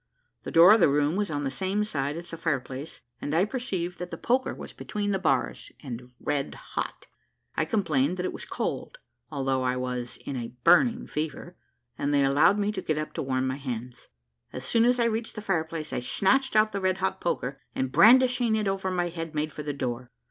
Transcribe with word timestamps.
The 0.41 0.49
door 0.51 0.73
of 0.73 0.79
the 0.79 0.89
room 0.89 1.15
was 1.15 1.29
on 1.29 1.43
the 1.43 1.51
same 1.51 1.83
side 1.83 2.17
as 2.17 2.31
the 2.31 2.35
fire 2.35 2.59
place, 2.59 3.01
and 3.21 3.35
I 3.35 3.45
perceived 3.45 3.99
that 3.99 4.09
the 4.09 4.17
poker 4.17 4.51
was 4.51 4.73
between 4.73 5.11
the 5.11 5.19
bars, 5.19 5.71
and 5.83 6.11
red 6.19 6.55
hot. 6.55 7.05
I 7.55 7.65
complained 7.65 8.17
that 8.17 8.25
it 8.25 8.33
was 8.33 8.43
cold, 8.43 8.97
although 9.29 9.61
I 9.61 9.77
was 9.77 10.17
in 10.25 10.35
a 10.37 10.55
burning 10.63 11.05
fever; 11.05 11.55
and 11.99 12.11
they 12.11 12.23
allowed 12.23 12.57
me 12.57 12.71
to 12.71 12.81
get 12.81 12.97
up 12.97 13.13
to 13.13 13.21
warm 13.21 13.45
my 13.45 13.57
hands. 13.57 14.07
As 14.51 14.65
soon 14.65 14.85
as 14.85 14.99
I 14.99 15.05
reached 15.05 15.35
the 15.35 15.39
fire 15.41 15.63
place, 15.63 15.93
I 15.93 15.99
snatched 15.99 16.55
out 16.55 16.71
the 16.71 16.81
red 16.81 16.97
hot 16.97 17.21
poker; 17.21 17.61
and 17.75 17.91
brandishing 17.91 18.55
it 18.55 18.67
over 18.67 18.89
my 18.89 19.09
head, 19.09 19.35
made 19.35 19.51
for 19.53 19.61
the 19.61 19.71
door. 19.71 20.09